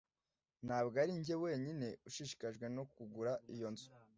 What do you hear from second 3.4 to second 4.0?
iyo nzu.